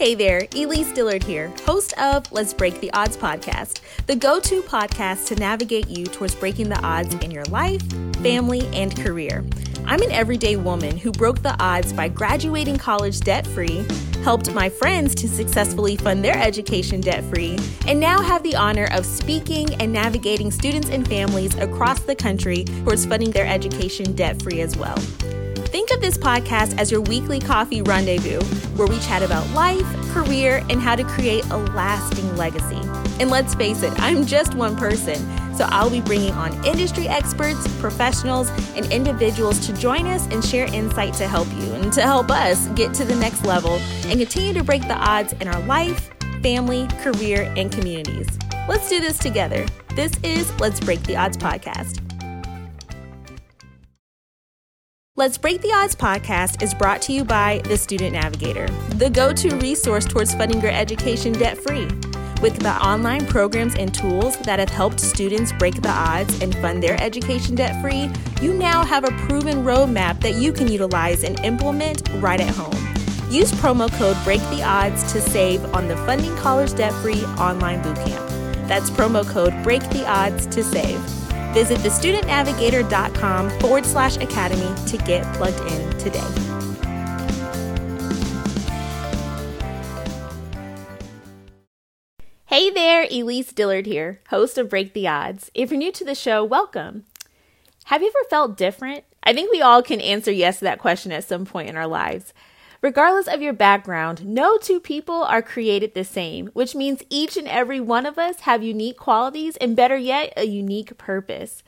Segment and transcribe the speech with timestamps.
[0.00, 4.62] Hey there, Elise Dillard here, host of Let's Break the Odds podcast, the go to
[4.62, 7.82] podcast to navigate you towards breaking the odds in your life,
[8.22, 9.44] family, and career.
[9.84, 13.84] I'm an everyday woman who broke the odds by graduating college debt free,
[14.24, 18.88] helped my friends to successfully fund their education debt free, and now have the honor
[18.92, 24.40] of speaking and navigating students and families across the country towards funding their education debt
[24.40, 24.96] free as well.
[25.54, 28.40] Think of this podcast as your weekly coffee rendezvous
[28.76, 32.80] where we chat about life, career, and how to create a lasting legacy.
[33.20, 35.16] And let's face it, I'm just one person,
[35.54, 40.66] so I'll be bringing on industry experts, professionals, and individuals to join us and share
[40.66, 43.74] insight to help you and to help us get to the next level
[44.06, 46.10] and continue to break the odds in our life,
[46.42, 48.26] family, career, and communities.
[48.68, 49.66] Let's do this together.
[49.94, 52.09] This is Let's Break the Odds podcast.
[55.20, 59.34] Let's Break the Odds podcast is brought to you by The Student Navigator, the go
[59.34, 61.84] to resource towards funding your education debt free.
[62.40, 66.82] With the online programs and tools that have helped students break the odds and fund
[66.82, 68.10] their education debt free,
[68.40, 72.72] you now have a proven roadmap that you can utilize and implement right at home.
[73.30, 77.82] Use promo code Break the Odds to save on the Funding College Debt Free online
[77.82, 78.26] bootcamp.
[78.68, 81.19] That's promo code Break the Odds to save.
[81.52, 86.20] Visit thestudentnavigator.com forward slash academy to get plugged in today.
[92.46, 95.52] Hey there, Elise Dillard here, host of Break the Odds.
[95.54, 97.04] If you're new to the show, welcome.
[97.84, 99.04] Have you ever felt different?
[99.22, 101.86] I think we all can answer yes to that question at some point in our
[101.86, 102.32] lives.
[102.82, 107.46] Regardless of your background, no two people are created the same, which means each and
[107.46, 111.62] every one of us have unique qualities and better yet, a unique purpose.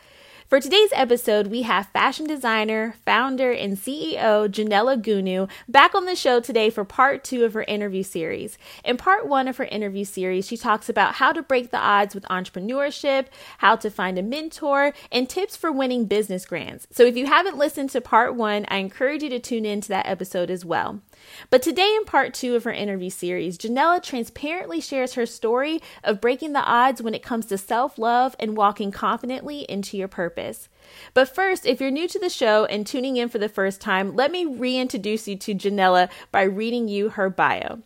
[0.52, 6.14] For today's episode, we have fashion designer, founder, and CEO Janella Gunu back on the
[6.14, 8.58] show today for part two of her interview series.
[8.84, 12.14] In part one of her interview series, she talks about how to break the odds
[12.14, 16.86] with entrepreneurship, how to find a mentor, and tips for winning business grants.
[16.90, 19.88] So if you haven't listened to part one, I encourage you to tune in to
[19.88, 21.00] that episode as well.
[21.50, 26.20] But today, in part two of her interview series, Janella transparently shares her story of
[26.20, 30.68] breaking the odds when it comes to self love and walking confidently into your purpose.
[31.14, 34.14] But first, if you're new to the show and tuning in for the first time,
[34.16, 37.82] let me reintroduce you to Janella by reading you her bio.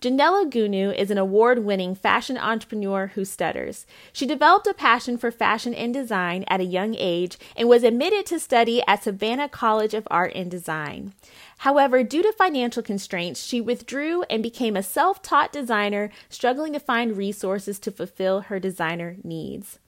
[0.00, 3.84] Janella Gunu is an award winning fashion entrepreneur who stutters.
[4.14, 8.24] She developed a passion for fashion and design at a young age and was admitted
[8.26, 11.12] to study at Savannah College of Art and Design.
[11.60, 16.80] However, due to financial constraints, she withdrew and became a self taught designer, struggling to
[16.80, 19.78] find resources to fulfill her designer needs.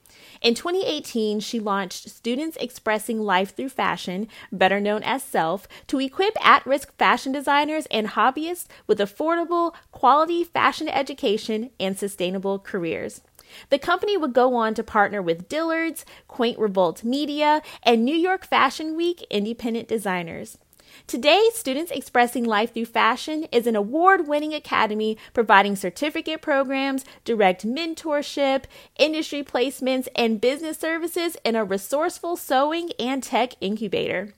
[0.42, 6.36] In 2018, she launched Students Expressing Life Through Fashion, better known as SELF, to equip
[6.46, 13.22] at risk fashion designers and hobbyists with affordable, quality fashion education and sustainable careers.
[13.70, 18.44] The company would go on to partner with Dillard's, Quaint Revolt Media, and New York
[18.44, 20.58] Fashion Week independent designers.
[21.06, 27.66] Today, Students Expressing Life Through Fashion is an award winning academy providing certificate programs, direct
[27.66, 28.64] mentorship,
[28.98, 34.34] industry placements, and business services in a resourceful sewing and tech incubator.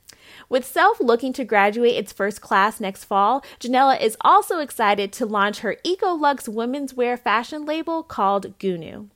[0.49, 5.27] With Self looking to graduate its first class next fall, Janella is also excited to
[5.27, 9.11] launch her Ecolux women's wear fashion label called Gunu.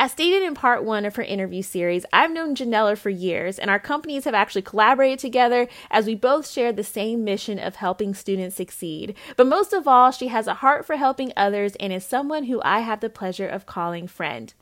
[0.00, 3.68] As stated in part one of her interview series, I've known Janella for years, and
[3.68, 8.14] our companies have actually collaborated together as we both share the same mission of helping
[8.14, 9.16] students succeed.
[9.36, 12.62] But most of all, she has a heart for helping others and is someone who
[12.64, 14.54] I have the pleasure of calling friend.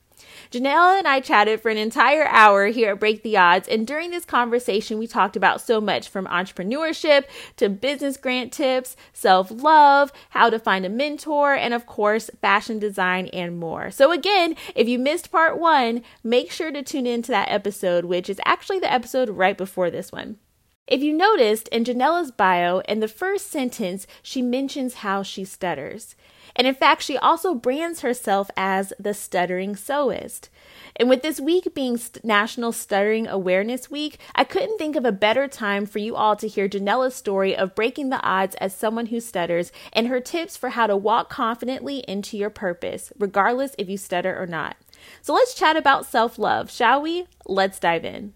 [0.51, 4.11] Janelle and I chatted for an entire hour here at Break the Odds, and during
[4.11, 7.25] this conversation, we talked about so much from entrepreneurship
[7.57, 12.79] to business grant tips, self love, how to find a mentor, and of course, fashion
[12.79, 13.91] design and more.
[13.91, 18.05] So, again, if you missed part one, make sure to tune in to that episode,
[18.05, 20.39] which is actually the episode right before this one.
[20.87, 26.15] If you noticed in Janella's bio, in the first sentence, she mentions how she stutters.
[26.57, 30.49] And in fact, she also brands herself as the stuttering sewist.
[30.97, 35.47] And with this week being National Stuttering Awareness Week, I couldn't think of a better
[35.47, 39.21] time for you all to hear Janella's story of breaking the odds as someone who
[39.21, 43.99] stutters and her tips for how to walk confidently into your purpose, regardless if you
[43.99, 44.77] stutter or not.
[45.21, 47.27] So let's chat about self love, shall we?
[47.45, 48.33] Let's dive in.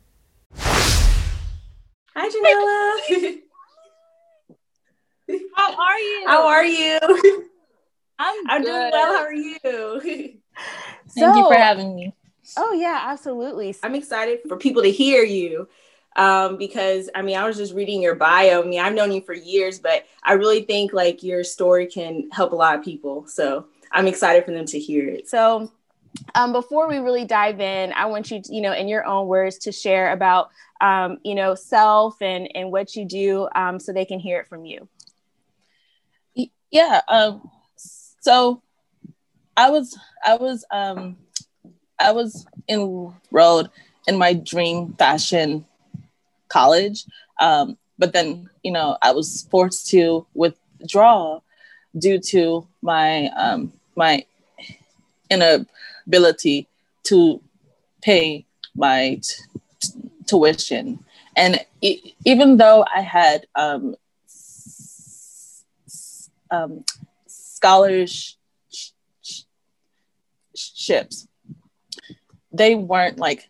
[0.57, 3.39] Hi, Janella.
[5.55, 6.25] How are you?
[6.27, 7.47] How are you?
[8.21, 9.17] I'm, I'm doing well.
[9.17, 9.61] How are you?
[9.65, 10.41] Thank
[11.09, 12.15] so, you for having me.
[12.59, 13.75] Oh yeah, absolutely.
[13.83, 15.69] I'm excited for people to hear you.
[16.17, 18.63] um, because I mean, I was just reading your bio.
[18.63, 22.29] I mean, I've known you for years, but I really think like your story can
[22.31, 23.27] help a lot of people.
[23.27, 25.29] So I'm excited for them to hear it.
[25.29, 25.73] So,
[26.35, 29.29] um, before we really dive in, I want you, to, you know, in your own
[29.29, 30.51] words, to share about,
[30.81, 34.49] um, you know, self and and what you do, um, so they can hear it
[34.49, 34.89] from you.
[36.71, 37.01] Yeah.
[37.09, 37.51] Um,
[38.21, 38.63] so,
[39.57, 41.17] I was, I was, um,
[41.99, 43.71] I was enrolled
[44.07, 45.67] in my dream fashion
[46.49, 47.05] college.
[47.41, 51.41] Um, but then, you know, I was forced to withdraw
[51.99, 54.25] due to my um, my
[55.31, 56.69] inability
[57.05, 57.41] to
[58.03, 59.91] pay my t-
[60.27, 61.05] tuition.
[61.37, 63.97] And e- even though I had um,
[66.51, 66.85] um,
[67.61, 68.27] scholarships,
[72.53, 73.49] they weren't like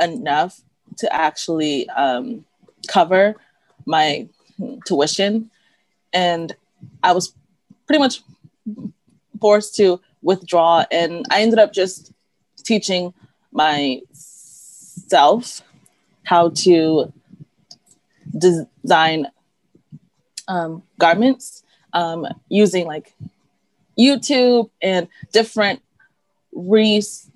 [0.00, 0.62] enough
[0.98, 2.46] to actually um,
[2.88, 3.36] cover
[3.84, 4.26] my
[4.86, 5.50] tuition.
[6.12, 6.56] And
[7.02, 7.34] I was
[7.86, 8.22] pretty much
[9.38, 10.86] forced to withdraw.
[10.90, 12.12] And I ended up just
[12.64, 13.12] teaching
[13.52, 14.00] myself
[16.24, 17.12] how to
[18.38, 19.26] design
[20.48, 21.62] um, garments
[21.96, 23.12] um, using like
[23.98, 25.80] YouTube and different
[26.52, 27.30] resources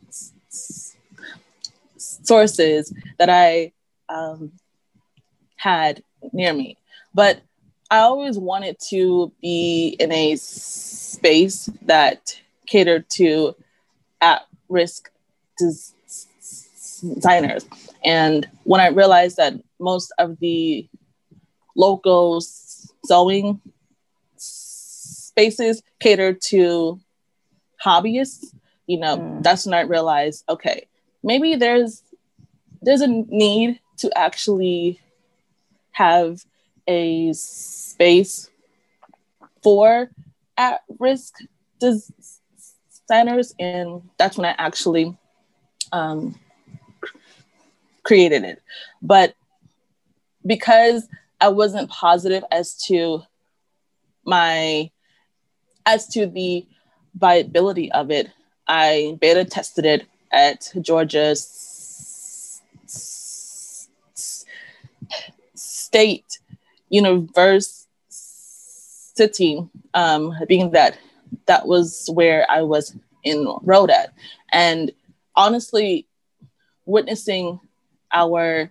[3.19, 3.73] that I
[4.11, 4.53] um,
[5.57, 6.03] had
[6.33, 6.77] near me.
[7.15, 7.41] But
[7.91, 13.57] I always wanted to be in a space that catered to
[14.21, 15.11] at risk
[15.59, 15.95] designers.
[18.05, 20.87] And when I realized that most of the
[21.75, 23.63] local sewing
[25.41, 27.01] spaces catered to
[27.85, 28.55] hobbyists,
[28.87, 29.43] you know, mm.
[29.43, 30.87] that's when I realized, okay,
[31.23, 32.03] maybe there's
[32.83, 35.01] there's a need to actually
[35.93, 36.45] have
[36.87, 38.51] a space
[39.63, 40.11] for
[40.57, 41.35] at risk
[41.79, 45.15] designers and that's when i actually
[45.93, 46.39] um,
[48.03, 48.63] created it
[49.03, 49.35] but
[50.47, 51.07] because
[51.41, 53.23] i wasn't positive as to
[54.25, 54.91] my
[55.87, 56.67] as to the
[57.15, 58.31] viability of it
[58.69, 61.61] i beta tested it at georgia's
[65.91, 66.39] state
[66.89, 67.87] university,
[69.93, 70.97] um, being that
[71.47, 72.95] that was where I was
[73.25, 74.13] enrolled at.
[74.53, 74.93] And
[75.35, 76.07] honestly,
[76.87, 77.59] witnessing
[78.13, 78.71] our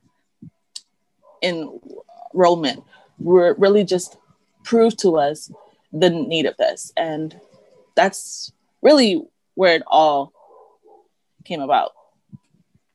[1.43, 2.83] enrollment
[3.19, 4.17] really just
[4.63, 5.51] proved to us
[5.91, 6.91] the need of this.
[6.95, 7.39] And
[7.95, 8.51] that's
[8.81, 9.23] really
[9.55, 10.33] where it all
[11.45, 11.91] came about.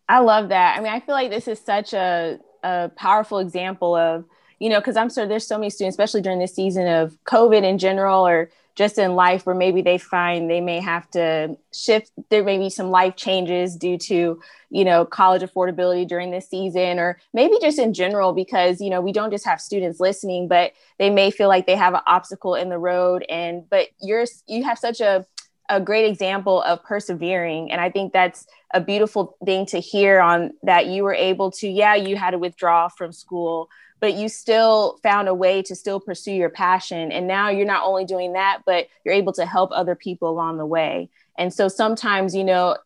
[0.09, 0.79] I love that.
[0.79, 4.25] I mean, I feel like this is such a a powerful example of
[4.59, 7.63] you know because i'm sure there's so many students especially during this season of covid
[7.63, 12.11] in general or just in life where maybe they find they may have to shift
[12.31, 14.41] there may be some life changes due to
[14.71, 19.01] you know college affordability during this season or maybe just in general because you know
[19.01, 22.55] we don't just have students listening but they may feel like they have an obstacle
[22.55, 23.25] in the road.
[23.29, 25.27] And but you're you have such a
[25.71, 27.73] a great example of persevering.
[27.73, 31.69] And i think that's a beautiful thing to hear on that you were able to
[31.69, 33.69] yeah you had to withdraw from school
[34.01, 37.11] but you still found a way to still pursue your passion.
[37.11, 40.59] And now you're not only doing that but you're able to help other people along
[40.59, 41.11] the way.
[41.39, 42.77] And so sometimes you know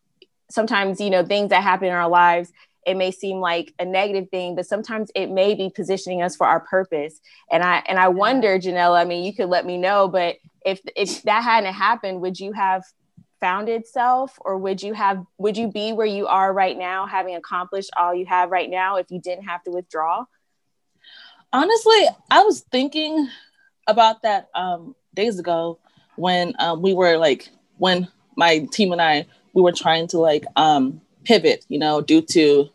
[0.51, 2.53] sometimes you know things that happen in our lives
[2.87, 6.47] it may seem like a negative thing but sometimes it may be positioning us for
[6.47, 7.21] our purpose.
[7.51, 10.81] And i and i wonder Janelle, i mean you could let me know but if
[10.97, 12.85] if that hadn't happened would you have
[13.41, 17.37] founded self or would you have would you be where you are right now having
[17.37, 20.25] accomplished all you have right now if you didn't have to withdraw
[21.53, 23.29] honestly i was thinking
[23.87, 25.79] about that um days ago
[26.17, 30.45] when um, we were like when my team and i we were trying to like
[30.57, 32.69] um pivot you know due to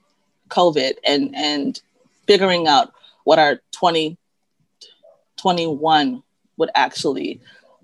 [0.49, 1.81] covid and and
[2.27, 6.21] figuring out what our 2021
[6.57, 7.39] would actually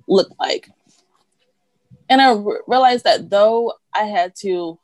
[0.08, 0.69] look like.
[2.10, 2.36] And I
[2.67, 4.77] realized that though I had to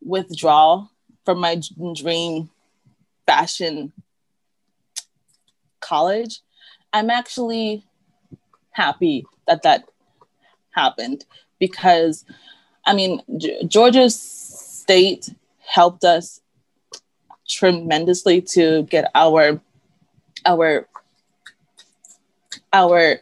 [0.00, 0.88] withdraw
[1.24, 1.60] from my
[1.94, 2.50] dream
[3.26, 3.92] fashion
[5.90, 6.40] college,
[6.92, 7.84] I'm actually
[8.70, 9.84] happy that that
[10.70, 11.24] happened
[11.58, 12.24] because
[12.86, 15.34] I mean, G- Georgia State
[15.76, 16.40] helped us
[17.48, 19.60] tremendously to get our
[20.46, 20.86] our
[22.72, 23.20] our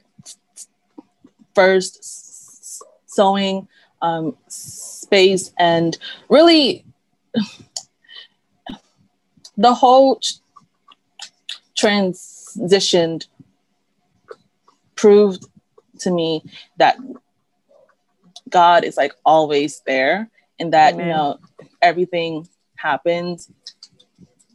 [1.55, 2.05] first
[3.07, 3.67] sewing
[4.03, 5.97] um, space and
[6.29, 6.85] really
[9.57, 10.21] the whole
[12.59, 13.21] transition
[14.97, 15.47] proved
[16.01, 16.43] to me
[16.77, 16.97] that
[18.49, 21.07] God is like always there and that Amen.
[21.07, 21.39] you know
[21.83, 23.51] everything happens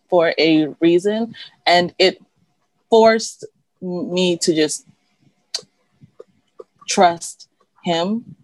[0.09, 2.21] for a reason and it
[2.89, 3.45] forced
[3.81, 4.85] me to just
[6.87, 7.49] trust
[7.83, 8.35] him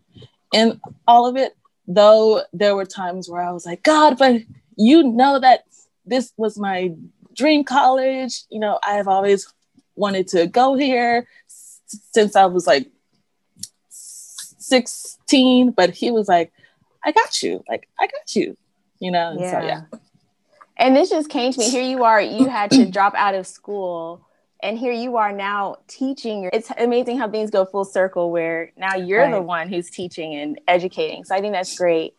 [0.53, 1.55] in all of it
[1.87, 4.41] though there were times where I was like God but
[4.75, 5.63] you know that
[6.05, 6.93] this was my
[7.39, 8.43] dream college.
[8.49, 9.51] You know I've always
[9.95, 11.25] wanted to go here
[11.87, 12.87] since I was like
[13.89, 16.51] 16 but he was like
[17.03, 17.63] I got you.
[17.67, 18.57] Like I got you.
[18.99, 19.51] You know and yeah.
[19.51, 19.81] so yeah.
[20.77, 21.69] and this just came to me.
[21.69, 22.21] Here you are.
[22.21, 24.25] You had to drop out of school
[24.61, 26.49] and here you are now teaching.
[26.51, 29.31] It's amazing how things go full circle where now you're right.
[29.31, 31.23] the one who's teaching and educating.
[31.23, 32.15] So i think that's great.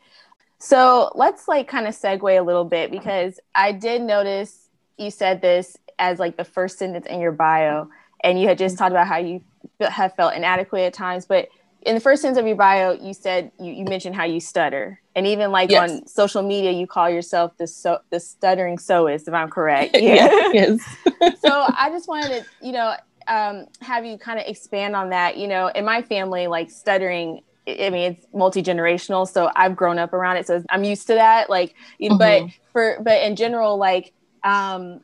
[0.59, 4.70] So let's like kind of segue a little bit because i did notice
[5.01, 7.89] you said this as like the first sentence in your bio
[8.23, 9.43] and you had just talked about how you
[9.81, 11.49] have felt inadequate at times but
[11.83, 15.01] in the first sentence of your bio, you said you, you mentioned how you stutter,
[15.17, 15.91] and even like yes.
[15.91, 19.97] on social media, you call yourself the so the stuttering sewist, if I'm correct.
[19.99, 20.29] Yeah.
[20.53, 20.81] yes.
[21.41, 22.95] so I just wanted to, you know,
[23.29, 25.37] um, have you kind of expand on that.
[25.37, 27.43] You know, in my family, like stuttering.
[27.67, 31.15] I mean, it's multi generational, so I've grown up around it, so I'm used to
[31.15, 31.49] that.
[31.49, 32.17] Like, mm-hmm.
[32.17, 34.13] but for but in general, like,
[34.43, 35.01] um,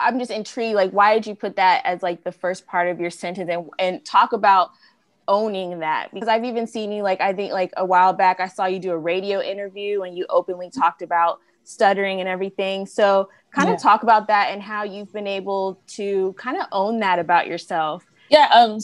[0.00, 0.74] I'm just intrigued.
[0.74, 3.68] Like, why did you put that as like the first part of your sentence, and
[3.78, 4.70] and talk about
[5.28, 8.48] owning that because I've even seen you like I think like a while back I
[8.48, 12.86] saw you do a radio interview and you openly talked about stuttering and everything.
[12.86, 13.74] So kind yeah.
[13.74, 17.46] of talk about that and how you've been able to kind of own that about
[17.46, 18.06] yourself.
[18.30, 18.78] Yeah, um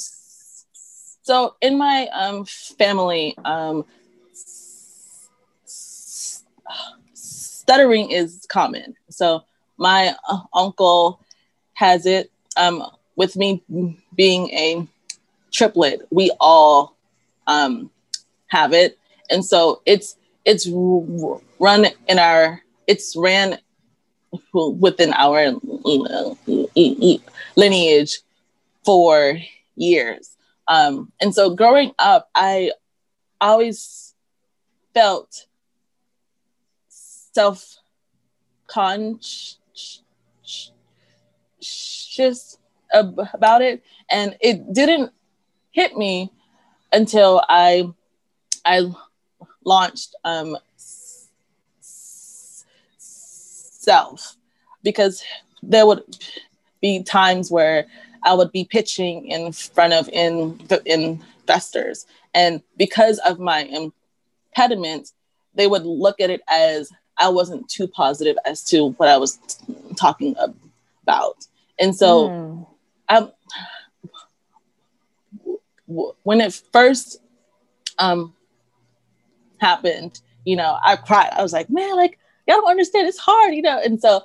[1.22, 3.86] so in my um family um
[7.64, 8.94] stuttering is common.
[9.10, 9.44] So
[9.76, 11.20] my uh, uncle
[11.74, 12.84] has it um
[13.16, 13.62] with me
[14.14, 14.86] being a
[15.52, 16.96] triplet, we all
[17.46, 17.90] um,
[18.48, 18.98] have it,
[19.30, 23.58] and so it's it's run in our it's ran
[24.52, 25.54] within our
[27.56, 28.20] lineage
[28.84, 29.38] for
[29.76, 30.36] years.
[30.66, 32.72] Um, and so growing up, I
[33.40, 34.14] always
[34.92, 35.46] felt
[37.34, 37.76] self
[38.66, 39.58] conscious
[42.92, 43.82] about it.
[44.10, 45.12] And it didn't
[45.72, 46.30] hit me
[46.92, 47.88] until I
[48.64, 48.90] I
[49.64, 50.56] launched um,
[52.98, 54.36] self
[54.82, 55.22] because
[55.62, 56.02] there would
[56.80, 57.86] be times where
[58.22, 63.90] I would be pitching in front of in, investors and because of my
[64.54, 65.12] impediment
[65.54, 69.36] they would look at it as I wasn't too positive as to what I was
[69.36, 70.34] t- talking
[71.02, 71.46] about
[71.78, 72.66] and so
[73.08, 73.32] mm.
[76.22, 77.20] when it first
[77.98, 78.34] um
[79.60, 81.30] happened, you know, I cried.
[81.32, 83.08] I was like, man, like y'all don't understand.
[83.08, 83.80] It's hard, you know.
[83.82, 84.22] And so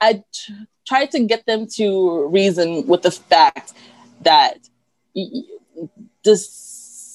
[0.00, 0.54] I t-
[0.86, 3.72] tried to get them to reason with the fact
[4.22, 4.58] that
[6.22, 7.14] despite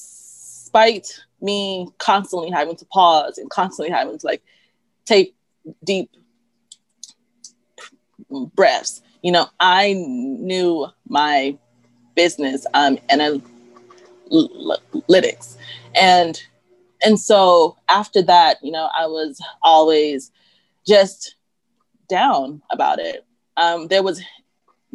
[1.41, 4.41] me constantly having to pause and constantly having to like
[5.05, 5.35] take
[5.83, 6.11] deep
[8.55, 11.57] breaths, you know, I knew my
[12.15, 13.41] business um, and I
[14.31, 15.55] lytics
[15.95, 16.41] and
[17.03, 20.31] and so after that you know i was always
[20.85, 21.35] just
[22.07, 23.25] down about it.
[23.57, 24.21] Um there was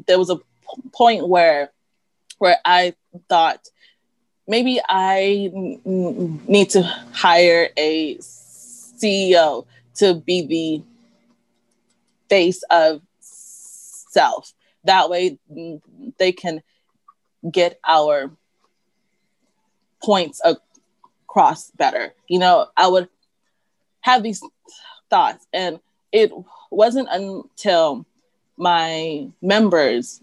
[0.06, 0.38] there was a
[0.92, 1.70] point where
[2.38, 2.94] where i
[3.28, 3.68] thought
[4.46, 9.66] maybe i need to hire a ceo
[10.00, 10.82] to be the
[12.28, 14.52] face of self
[14.84, 15.80] that way mm,
[16.18, 16.62] they can
[17.50, 18.30] get our
[20.02, 22.14] points across better.
[22.28, 23.08] You know, I would
[24.00, 24.42] have these
[25.10, 25.80] thoughts, and
[26.12, 26.32] it
[26.70, 28.06] wasn't until
[28.56, 30.22] my members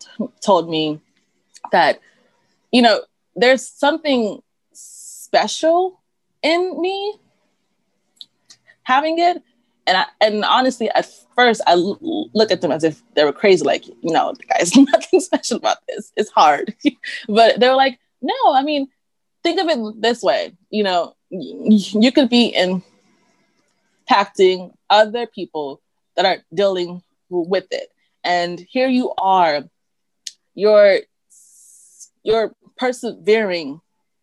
[0.00, 1.00] t- told me
[1.72, 2.00] that,
[2.70, 3.02] you know,
[3.36, 6.00] there's something special
[6.42, 7.14] in me
[8.88, 9.42] having it.
[9.86, 13.32] And I, and honestly, at first, I l- look at them as if they were
[13.32, 13.64] crazy.
[13.64, 16.12] Like, you know, guys, nothing special about this.
[16.16, 16.74] It's hard.
[17.28, 18.88] but they're like, no, I mean,
[19.42, 22.54] think of it this way you know you could be
[24.10, 25.80] impacting other people
[26.16, 27.88] that are dealing with it
[28.24, 29.62] and here you are
[30.54, 31.00] you're
[32.22, 33.80] you're persevering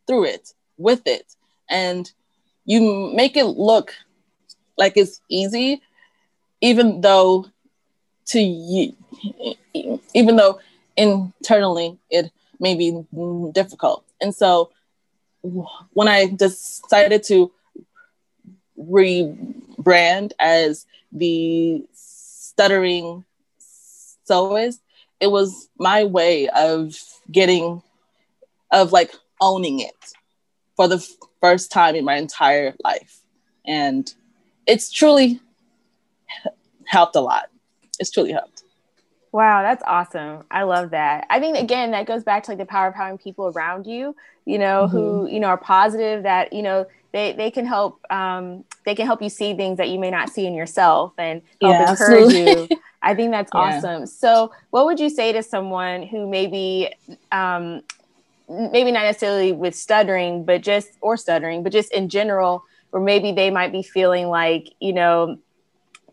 [0.08, 1.34] through it with it
[1.70, 2.12] and
[2.66, 3.94] you make it look
[4.78, 5.82] like it's easy
[6.62, 7.46] even though
[8.28, 8.94] to you,
[10.14, 10.60] even though
[10.98, 13.06] internally it may be
[13.52, 14.04] difficult.
[14.20, 14.72] And so
[15.94, 17.52] when I decided to
[18.80, 23.24] rebrand as the stuttering
[24.28, 24.80] sewist,
[25.20, 26.98] it was my way of
[27.32, 27.84] getting,
[28.72, 30.14] of like owning it
[30.76, 31.08] for the
[31.42, 33.22] first time in my entire life.
[33.66, 34.12] And
[34.68, 35.40] it's truly
[36.86, 37.50] helped a lot.
[38.00, 38.64] It's truly helped.
[39.32, 40.44] Wow, that's awesome.
[40.50, 41.28] I love that.
[41.30, 44.16] I think again that goes back to like the power of having people around you,
[44.46, 44.96] you know, mm-hmm.
[44.96, 49.06] who, you know, are positive that, you know, they, they can help um, they can
[49.06, 52.24] help you see things that you may not see in yourself and help yeah, encourage
[52.24, 52.76] absolutely.
[52.76, 52.82] you.
[53.02, 53.60] I think that's yeah.
[53.60, 54.06] awesome.
[54.06, 56.94] So, what would you say to someone who maybe
[57.32, 57.84] um,
[58.50, 63.34] maybe not necessarily with stuttering, but just or stuttering, but just in general, where maybe
[63.34, 65.38] they might be feeling like, you know,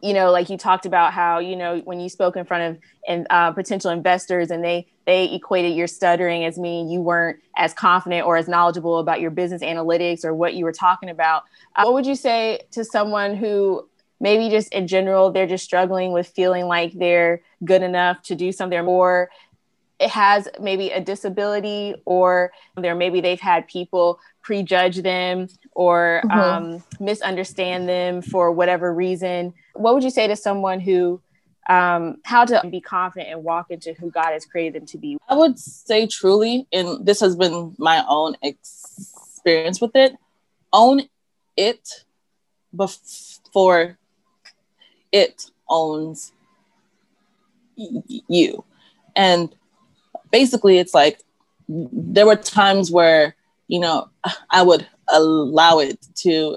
[0.02, 2.82] you know, like you talked about how, you know, when you spoke in front of
[3.06, 7.72] and uh, potential investors and they they equated your stuttering as meaning you weren't as
[7.72, 11.44] confident or as knowledgeable about your business analytics or what you were talking about.
[11.76, 16.10] Uh, what would you say to someone who maybe just in general they're just struggling
[16.10, 19.30] with feeling like they're good enough to do something or
[20.00, 26.38] it has maybe a disability or there maybe they've had people prejudge them or mm-hmm.
[26.38, 31.20] um, misunderstand them for whatever reason what would you say to someone who
[31.68, 35.16] um, how to be confident and walk into who god has created them to be
[35.28, 40.14] i would say truly and this has been my own experience with it
[40.72, 41.02] own
[41.56, 42.04] it
[42.74, 43.98] before
[45.12, 46.32] it owns
[47.76, 48.64] you
[49.14, 49.54] and
[50.30, 51.20] basically it's like
[51.68, 53.36] there were times where
[53.68, 54.08] you know
[54.50, 56.56] i would allow it to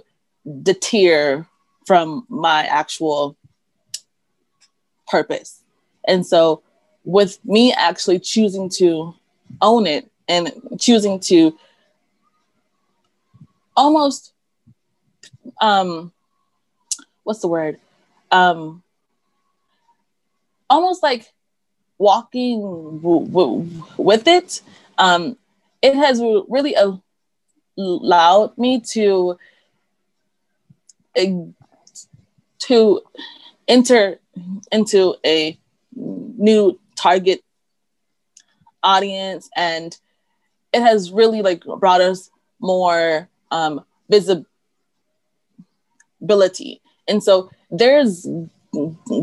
[0.64, 1.46] deter
[1.86, 3.36] from my actual
[5.08, 5.62] purpose.
[6.08, 6.62] And so
[7.04, 9.14] with me actually choosing to
[9.62, 11.58] own it and choosing to
[13.76, 14.34] almost
[15.62, 16.12] um
[17.24, 17.78] what's the word?
[18.32, 18.84] Um
[20.70, 21.32] almost like
[21.98, 22.62] walking
[23.02, 24.62] w- w- with it,
[24.98, 25.38] um,
[25.82, 26.76] it has really
[27.78, 29.38] allowed me to
[32.60, 33.02] to
[33.68, 34.20] enter
[34.72, 35.58] into a
[35.96, 37.42] new target
[38.84, 39.50] audience.
[39.56, 39.98] And
[40.74, 44.46] it has really like brought us more um, visibility.
[47.08, 48.28] And so there's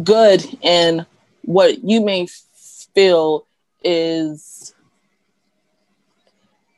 [0.05, 1.05] good in
[1.43, 2.27] what you may
[2.95, 3.47] feel
[3.85, 4.75] is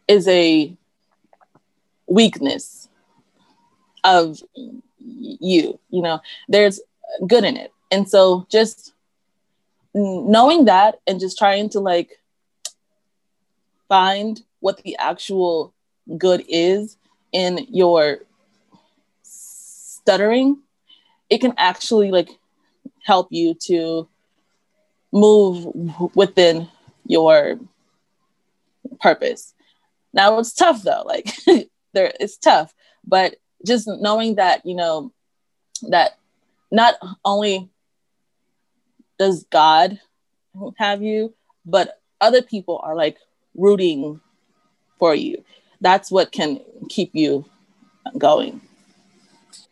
[0.06, 0.76] is a
[2.06, 2.88] weakness
[4.04, 4.42] of
[4.98, 6.80] you you know there's
[7.26, 8.92] good in it and so just
[9.94, 12.20] knowing that and just trying to like
[13.88, 15.72] find what the actual
[16.18, 16.96] good is
[17.32, 18.18] in your
[19.22, 20.58] stuttering
[21.30, 22.28] it can actually like
[23.04, 24.08] help you to
[25.12, 25.66] move
[26.14, 26.68] within
[27.06, 27.58] your
[29.00, 29.54] purpose.
[30.12, 31.32] Now it's tough though, like
[31.94, 32.74] there it's tough,
[33.07, 35.12] but just knowing that, you know,
[35.88, 36.18] that
[36.70, 37.70] not only
[39.18, 40.00] does God
[40.76, 43.16] have you, but other people are like
[43.57, 44.20] rooting
[44.98, 45.44] for you.
[45.80, 47.44] That's what can keep you
[48.18, 48.61] going.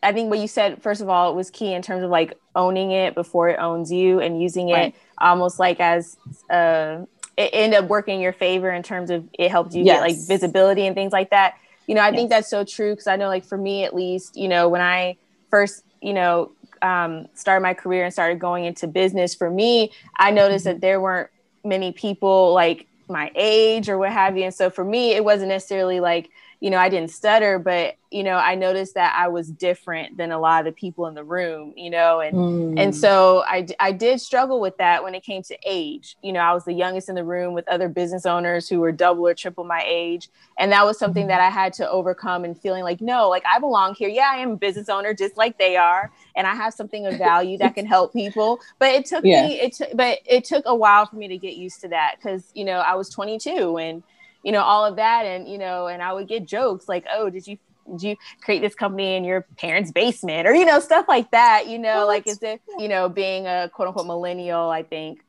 [0.01, 2.91] I think what you said, first of all, was key in terms of like owning
[2.91, 4.95] it before it owns you and using it right.
[5.17, 6.17] almost like as
[6.49, 7.05] uh,
[7.37, 9.97] it ended up working in your favor in terms of it helped you yes.
[9.97, 11.55] get like visibility and things like that.
[11.87, 12.15] You know, I yes.
[12.15, 14.81] think that's so true because I know, like, for me at least, you know, when
[14.81, 15.17] I
[15.49, 20.31] first, you know, um, started my career and started going into business, for me, I
[20.31, 20.75] noticed mm-hmm.
[20.75, 21.29] that there weren't
[21.63, 24.45] many people like my age or what have you.
[24.45, 26.29] And so for me, it wasn't necessarily like,
[26.63, 30.31] you know, I didn't stutter, but you know, I noticed that I was different than
[30.31, 32.79] a lot of the people in the room, you know, and mm.
[32.79, 36.15] and so I I did struggle with that when it came to age.
[36.23, 38.93] You know, I was the youngest in the room with other business owners who were
[38.93, 42.57] double or triple my age, and that was something that I had to overcome and
[42.57, 44.07] feeling like, no, like I belong here.
[44.07, 47.17] Yeah, I am a business owner just like they are, and I have something of
[47.17, 48.61] value that can help people.
[48.79, 49.47] But it took yeah.
[49.47, 52.21] me it t- but it took a while for me to get used to that
[52.23, 54.01] cuz you know, I was 22 and
[54.43, 55.25] you know all of that.
[55.25, 57.57] And you know and i would get jokes like oh did you
[57.91, 60.47] did you create this company in your parents basement?
[60.47, 63.69] or you know stuff like that you know like is it you know being a
[63.73, 65.23] quote unquote millennial i think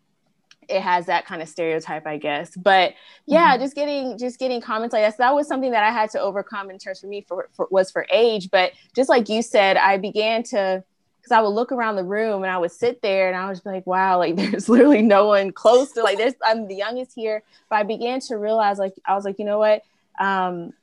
[0.69, 2.57] it has that kind of stereotype i guess.
[2.57, 2.95] But
[3.27, 3.63] yeah mm-hmm.
[3.63, 5.13] just getting just getting comments like that.
[5.13, 7.69] So that was something that i had to overcome in terms for me for, for
[7.71, 8.51] was for age.
[8.51, 10.83] But just like you said i began to
[11.25, 13.65] because I would look around the room and I would sit there and I was
[13.65, 17.43] like, wow, like there's literally no one close to like there's I'm the youngest here.
[17.71, 19.83] But I began to realize like I was like, you know what?
[20.21, 20.75] Um,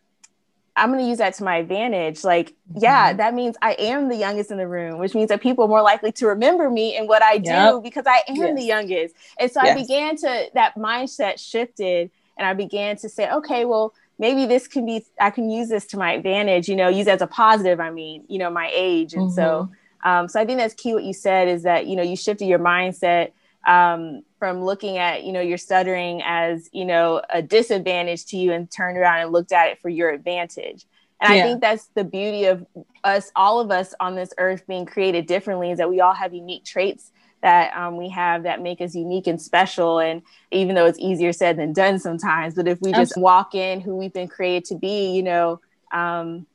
[0.75, 2.23] I'm going to use that to my advantage.
[2.23, 3.17] Like, yeah, mm-hmm.
[3.17, 5.81] that means I am the youngest in the room, which means that people are more
[5.81, 7.83] likely to remember me and what I do yep.
[7.83, 8.55] because I am yes.
[8.55, 9.15] the youngest.
[9.37, 9.77] And so yes.
[9.77, 14.67] I began to, that mindset shifted and I began to say, okay, well, maybe this
[14.67, 17.81] can be, I can use this to my advantage, you know, use as a positive,
[17.81, 19.13] I mean, you know, my age.
[19.13, 19.35] And mm-hmm.
[19.35, 19.69] so,
[20.03, 20.93] um, so I think that's key.
[20.93, 23.31] What you said is that, you know, you shifted your mindset
[23.67, 28.51] um, from looking at you know your stuttering as you know a disadvantage to you
[28.51, 30.85] and turned around and looked at it for your advantage
[31.21, 31.39] and yeah.
[31.39, 32.65] i think that's the beauty of
[33.03, 36.33] us all of us on this earth being created differently is that we all have
[36.33, 37.11] unique traits
[37.43, 41.31] that um, we have that make us unique and special and even though it's easier
[41.31, 43.23] said than done sometimes but if we just Absolutely.
[43.23, 45.59] walk in who we've been created to be you know
[45.93, 46.47] um,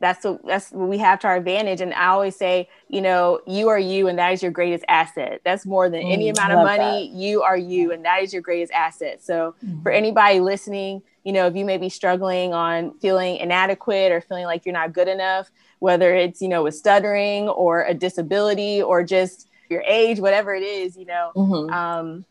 [0.00, 1.80] that's what that's what we have to our advantage.
[1.80, 5.40] And I always say, you know, you are you, and that is your greatest asset.
[5.44, 7.08] That's more than mm, any amount of money.
[7.08, 7.16] That.
[7.16, 9.22] You are you, and that is your greatest asset.
[9.22, 9.82] So mm-hmm.
[9.82, 14.44] for anybody listening, you know, if you may be struggling on feeling inadequate or feeling
[14.44, 19.02] like you're not good enough, whether it's you know with stuttering or a disability or
[19.02, 21.32] just your age, whatever it is, you know.
[21.36, 21.72] Mm-hmm.
[21.72, 22.24] Um,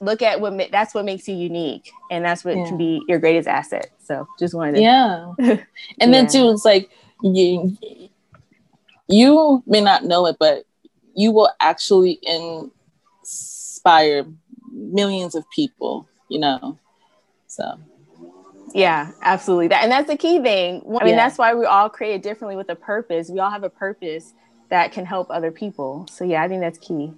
[0.00, 2.66] look at what ma- that's what makes you unique and that's what yeah.
[2.66, 3.90] can be your greatest asset.
[4.02, 5.32] So just wanted to yeah.
[5.38, 5.58] And
[5.98, 6.06] yeah.
[6.06, 6.90] then too it's like
[7.22, 7.76] you
[9.08, 10.64] you may not know it but
[11.14, 12.18] you will actually
[13.22, 14.26] inspire
[14.72, 16.78] millions of people you know?
[17.46, 17.78] So.
[18.74, 19.68] Yeah absolutely.
[19.68, 20.82] That and that's the key thing.
[20.86, 21.16] I mean yeah.
[21.16, 23.30] that's why we all create differently with a purpose.
[23.30, 24.34] We all have a purpose
[24.68, 26.06] that can help other people.
[26.10, 27.14] So yeah i think that's key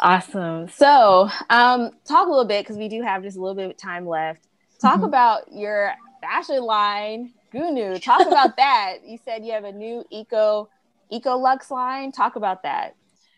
[0.00, 0.68] Awesome.
[0.68, 3.76] So, um, talk a little bit because we do have just a little bit of
[3.76, 4.46] time left.
[4.80, 5.04] Talk mm-hmm.
[5.04, 8.02] about your fashion line, Gunu.
[8.02, 8.96] Talk about that.
[9.04, 10.68] You said you have a new eco
[11.10, 12.12] eco lux line.
[12.12, 12.94] Talk about that.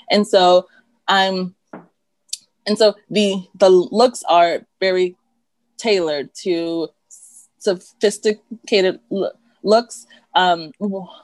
[0.10, 0.68] and so
[1.08, 1.56] I'm
[2.68, 5.16] and so the the looks are very
[5.78, 6.90] tailored to
[7.60, 9.32] sophisticated lo-
[9.64, 10.06] looks.
[10.36, 10.72] Um,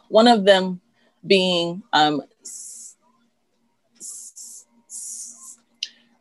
[0.10, 0.82] one of them
[1.26, 2.22] being um,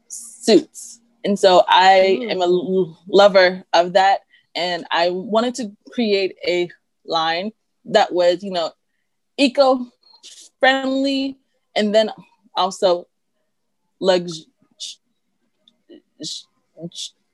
[0.08, 2.30] suits, and so I mm.
[2.30, 4.20] am a l- lover of that,
[4.54, 6.68] and I wanted to create a
[7.06, 7.52] line
[7.86, 8.72] that was, you know,
[9.36, 9.86] eco
[10.60, 11.38] friendly,
[11.74, 12.10] and then
[12.56, 13.06] also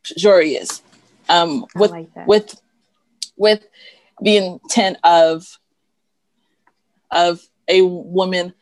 [0.04, 0.83] luxurious
[1.28, 2.61] um, with like with
[3.37, 3.66] with
[4.20, 5.59] the intent of
[7.11, 8.52] of a woman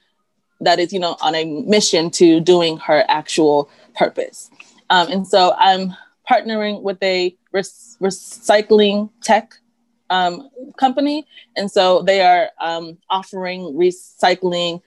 [0.61, 4.51] that is you know on a mission to doing her actual purpose.
[4.89, 5.97] Um, and so i'm
[6.31, 9.55] partnering with a recycling tech
[10.11, 11.27] um, company.
[11.57, 14.83] And so they are um, offering recycling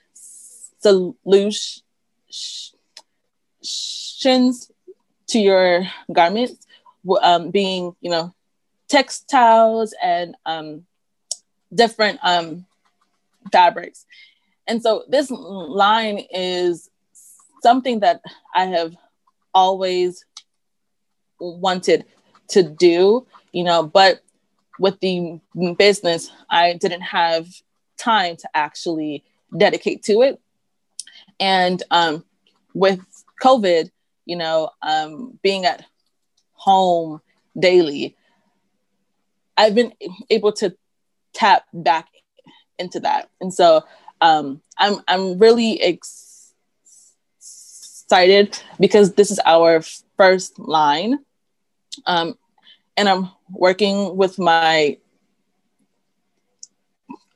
[0.81, 1.83] solutions
[5.27, 6.65] to your garments,
[7.21, 8.33] um, being you know
[8.87, 10.85] textiles and um,
[11.73, 12.65] different um,
[13.51, 14.05] fabrics.
[14.67, 16.89] And so this line is
[17.61, 18.21] something that
[18.53, 18.95] I have
[19.53, 20.25] always
[21.39, 22.05] wanted
[22.49, 24.21] to do, you know, but
[24.79, 25.39] with the
[25.77, 27.47] business, I didn't have
[27.97, 29.23] time to actually
[29.55, 30.39] dedicate to it.
[31.39, 32.23] And um,
[32.73, 33.01] with
[33.41, 33.89] COVID,
[34.25, 35.85] you know, um, being at
[36.53, 37.21] home
[37.57, 38.15] daily,
[39.57, 39.93] I've been
[40.29, 40.75] able to
[41.33, 42.07] tap back
[42.77, 43.83] into that, and so
[44.21, 46.53] um, I'm I'm really ex-
[47.37, 49.81] excited because this is our
[50.17, 51.19] first line,
[52.05, 52.37] um,
[52.97, 54.97] and I'm working with my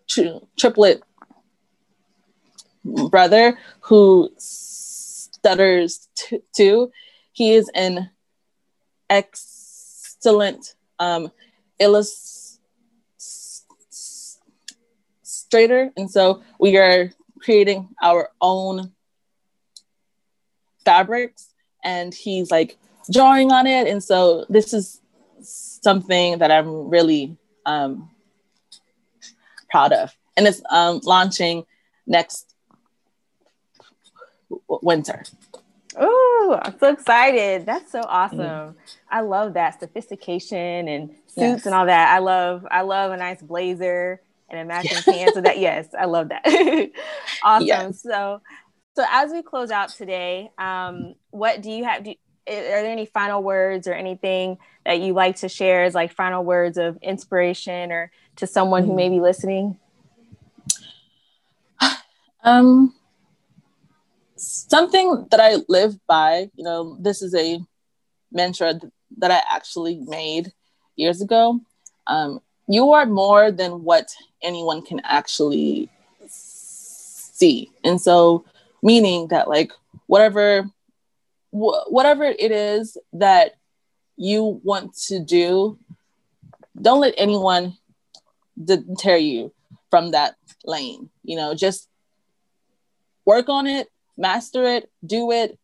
[0.07, 1.03] tri- triplet
[2.83, 4.31] brother who
[5.43, 6.89] stutters t- too.
[7.33, 8.09] He is an
[9.09, 11.31] excellent um,
[11.79, 12.61] illustrator,
[15.97, 18.93] and so we are creating our own
[20.85, 21.49] fabrics,
[21.83, 22.77] and he's like
[23.11, 25.01] drawing on it, and so this is
[25.41, 28.09] something that I'm really um,
[29.69, 31.65] proud of, and it's um, launching
[32.07, 32.52] next
[34.67, 35.23] winter.
[35.95, 37.65] Oh, I'm so excited.
[37.65, 38.39] That's so awesome.
[38.39, 38.75] Mm.
[39.09, 41.65] I love that sophistication and suits yes.
[41.65, 42.09] and all that.
[42.09, 45.33] I love I love a nice blazer and a matching pants.
[45.35, 46.43] So that yes, I love that.
[47.43, 47.67] awesome.
[47.67, 48.01] Yes.
[48.01, 48.41] So
[48.95, 52.03] so as we close out today, um, what do you have?
[52.03, 56.13] Do, are there any final words or anything that you like to share as like
[56.13, 59.77] final words of inspiration or to someone who may be listening?
[62.45, 62.93] Um,
[64.45, 67.59] something that I live by, you know, this is a
[68.31, 68.79] mantra
[69.17, 70.51] that I actually made
[70.95, 71.59] years ago.
[72.07, 74.09] Um, you are more than what
[74.41, 75.89] anyone can actually
[76.27, 77.71] see.
[77.83, 78.45] And so,
[78.81, 79.71] meaning that, like,
[80.07, 80.69] whatever
[81.53, 83.53] wh- whatever it is that
[84.17, 85.77] you want to do,
[86.79, 87.77] don't let anyone
[88.61, 89.53] deter you
[89.89, 91.09] from that lane.
[91.23, 91.87] You know, just
[93.25, 95.57] work on it, master it, do it,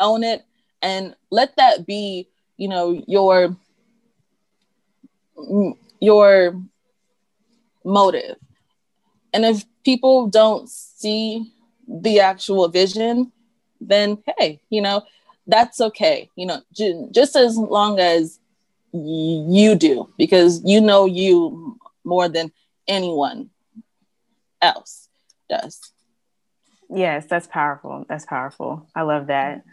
[0.00, 0.44] own it,
[0.80, 3.56] and let that be, you know, your
[6.00, 6.60] your
[7.84, 8.36] motive.
[9.32, 11.52] And if people don't see
[11.88, 13.32] the actual vision,
[13.80, 15.02] then hey, you know,
[15.46, 16.30] that's okay.
[16.36, 18.38] You know, j- just as long as
[18.92, 22.52] you do, because you know you more than
[22.86, 23.50] anyone
[24.60, 25.08] else
[25.48, 25.91] does.
[26.94, 28.04] Yes, that's powerful.
[28.08, 28.86] That's powerful.
[28.94, 29.64] I love that.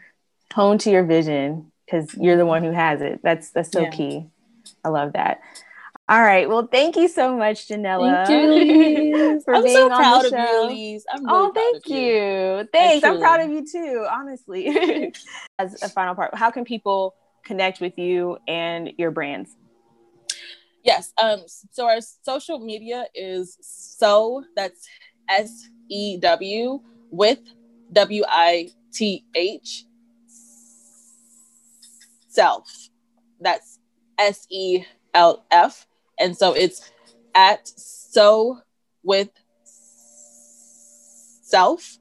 [0.54, 3.20] Hone to your vision because you're the one who has it.
[3.24, 3.90] That's that's so yeah.
[3.90, 4.28] key.
[4.84, 5.42] I love that.
[6.08, 6.50] All right.
[6.50, 8.26] Well, thank you so much, Janella.
[8.26, 11.06] Thank you, for I'm being so proud of you, Elise.
[11.12, 11.98] I'm really oh, thank you.
[11.98, 12.70] you.
[12.74, 13.06] Thanks.
[13.06, 14.68] I'm proud of you too, honestly.
[15.60, 19.56] As a final part, how can people connect with you and your brands?
[20.84, 21.14] Yes.
[21.22, 24.88] Um, so our social media is so that's
[25.30, 26.80] S E W
[27.12, 27.40] with
[27.92, 29.86] W I T H
[32.28, 32.90] self.
[33.40, 33.80] That's
[34.18, 35.86] S E L F
[36.20, 36.92] and so it's
[37.34, 38.60] at sew
[39.04, 39.30] with
[41.42, 41.98] self.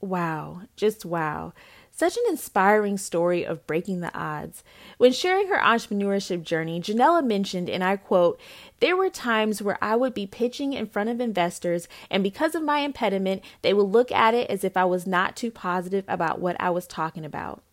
[0.04, 1.54] Wow, just wow.
[1.90, 4.62] Such an inspiring story of breaking the odds.
[4.98, 8.38] When sharing her entrepreneurship journey, Janella mentioned, and I quote,
[8.82, 12.64] There were times where I would be pitching in front of investors, and because of
[12.64, 16.42] my impediment, they would look at it as if I was not too positive about
[16.42, 17.64] what I was talking about.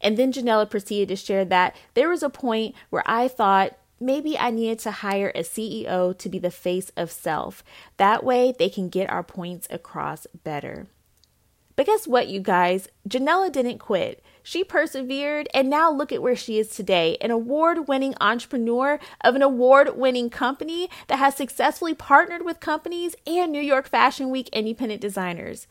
[0.00, 4.38] And then Janella proceeded to share that there was a point where I thought, maybe
[4.38, 7.64] I needed to hire a CEO to be the face of self.
[7.96, 10.86] That way, they can get our points across better.
[11.76, 12.88] But guess what, you guys?
[13.08, 14.22] Janella didn't quit.
[14.42, 19.34] She persevered, and now look at where she is today an award winning entrepreneur of
[19.34, 24.48] an award winning company that has successfully partnered with companies and New York Fashion Week
[24.52, 25.66] independent designers.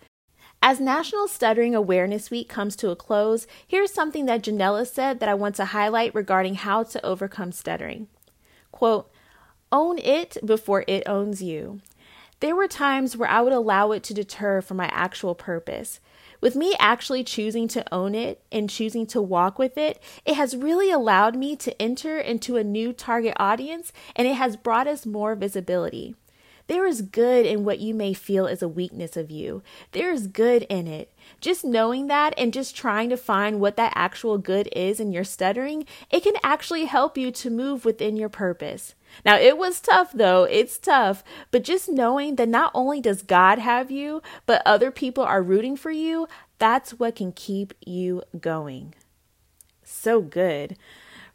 [0.64, 5.30] As National Stuttering Awareness Week comes to a close, here's something that Janella said that
[5.30, 8.08] I want to highlight regarding how to overcome stuttering.
[8.72, 9.12] Quote,
[9.72, 11.82] Own it before it owns you.
[12.42, 16.00] There were times where I would allow it to deter from my actual purpose.
[16.42, 20.58] With me actually choosing to own it and choosing to walk with it, it has
[20.58, 25.06] really allowed me to enter into a new target audience and it has brought us
[25.06, 26.16] more visibility.
[26.66, 29.62] There is good in what you may feel is a weakness of you.
[29.92, 31.11] There is good in it.
[31.39, 35.24] Just knowing that and just trying to find what that actual good is in your
[35.24, 38.96] stuttering, it can actually help you to move within your purpose.
[39.26, 43.60] Now, it was tough though, it's tough, but just knowing that not only does God
[43.60, 46.28] have you, but other people are rooting for you,
[46.60, 48.94] that's what can keep you going.
[49.84, 50.78] So good.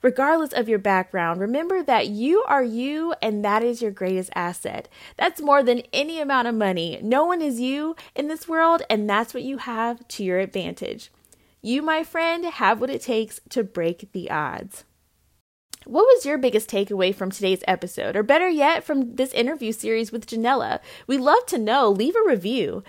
[0.02, 4.88] Regardless of your background, remember that you are you and that is your greatest asset.
[5.16, 7.00] That's more than any amount of money.
[7.02, 11.10] No one is you in this world, and that's what you have to your advantage.
[11.62, 14.84] You, my friend, have what it takes to break the odds.
[15.84, 20.10] What was your biggest takeaway from today's episode, or better yet, from this interview series
[20.10, 20.80] with Janella?
[21.06, 21.88] We'd love to know.
[21.88, 22.82] Leave a review.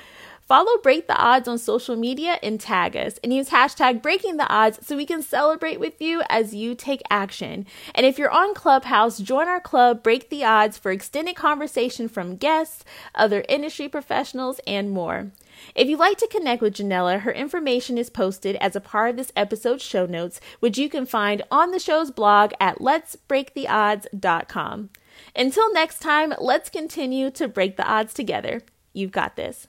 [0.48, 4.48] Follow Break the Odds on social media and tag us and use hashtag breaking the
[4.48, 7.66] odds so we can celebrate with you as you take action.
[7.94, 12.38] And if you're on Clubhouse, join our club Break the Odds for extended conversation from
[12.38, 15.34] guests, other industry professionals, and more.
[15.76, 19.18] If you'd like to connect with Janella, her information is posted as a part of
[19.18, 24.90] this episode's show notes, which you can find on the show's blog at letsbreaktheodds.com.
[25.36, 28.62] Until next time, let's continue to break the odds together.
[28.94, 29.68] You've got this.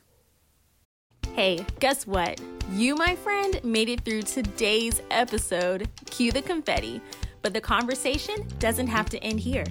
[1.38, 2.40] Hey, guess what?
[2.72, 5.88] You, my friend, made it through today's episode.
[6.10, 7.00] Cue the confetti.
[7.42, 9.62] But the conversation doesn't have to end here.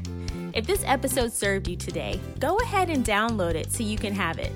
[0.53, 4.39] If this episode served you today, go ahead and download it so you can have
[4.39, 4.53] it.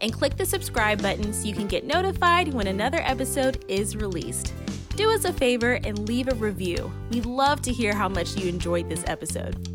[0.00, 4.54] And click the subscribe button so you can get notified when another episode is released.
[4.94, 6.92] Do us a favor and leave a review.
[7.10, 9.71] We'd love to hear how much you enjoyed this episode.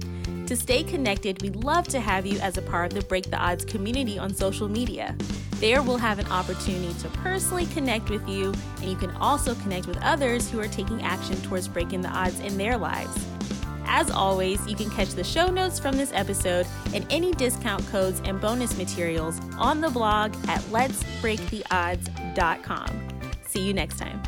[0.47, 3.37] To stay connected, we'd love to have you as a part of the Break the
[3.37, 5.13] Odds community on social media.
[5.55, 9.87] There, we'll have an opportunity to personally connect with you, and you can also connect
[9.87, 13.27] with others who are taking action towards breaking the odds in their lives.
[13.87, 18.21] As always, you can catch the show notes from this episode and any discount codes
[18.23, 23.07] and bonus materials on the blog at letsbreaktheodds.com.
[23.47, 24.21] See you next time.